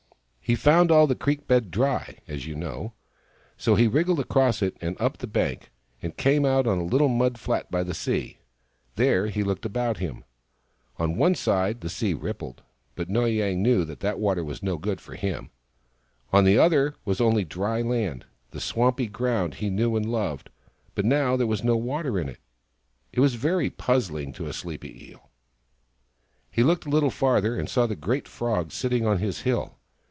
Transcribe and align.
He 0.43 0.55
found 0.55 0.91
all 0.91 1.07
the 1.07 1.15
creek 1.15 1.47
bed 1.47 1.71
dry, 1.71 2.17
as 2.27 2.45
you 2.45 2.55
know; 2.55 2.91
so 3.55 3.75
he 3.75 3.87
wriggled 3.87 4.19
across 4.19 4.61
it 4.61 4.75
and 4.81 4.99
up 4.99 5.19
the 5.19 5.25
bank, 5.27 5.71
and 6.01 6.17
came 6.17 6.45
out 6.45 6.67
on 6.67 6.77
a 6.77 6.83
little 6.83 7.07
mud 7.07 7.37
flat 7.39 7.71
by 7.71 7.83
the 7.83 7.93
sea. 7.93 8.39
There 8.97 9.27
he 9.27 9.45
looked 9.45 9.65
about 9.65 9.99
him. 9.99 10.25
On 10.97 11.15
one 11.15 11.35
side 11.35 11.79
the 11.79 11.89
sea 11.89 12.13
rippled, 12.13 12.63
but 12.95 13.07
Noy 13.07 13.29
Yang 13.29 13.63
knew 13.63 13.85
that 13.85 14.03
its 14.03 14.17
water 14.19 14.43
was 14.43 14.61
no 14.61 14.75
good 14.75 14.99
for 14.99 15.15
him. 15.15 15.51
On 16.33 16.43
the 16.43 16.57
other 16.57 16.95
was 17.05 17.21
only 17.21 17.45
dry 17.45 17.81
land— 17.81 18.25
the 18.51 18.59
swampy 18.59 19.07
ground 19.07 19.53
he 19.53 19.69
knew 19.69 19.95
and 19.95 20.05
loved, 20.11 20.49
but 20.95 21.05
now 21.05 21.37
there 21.37 21.47
was 21.47 21.63
no 21.63 21.77
water 21.77 22.19
in 22.19 22.27
it. 22.27 22.39
It 23.13 23.21
was 23.21 23.35
very 23.35 23.69
puzzling 23.69 24.33
to 24.33 24.47
a 24.47 24.51
sleepy 24.53 25.07
Eel. 25.11 25.29
He 26.51 26.61
looked 26.61 26.85
a 26.85 26.89
little 26.89 27.09
farther 27.11 27.57
and 27.57 27.69
saw 27.69 27.87
the 27.87 27.95
great 27.95 28.27
Frog 28.27 28.73
sitting 28.73 29.05
on 29.05 29.19
his 29.19 29.41
hill. 29.43 29.77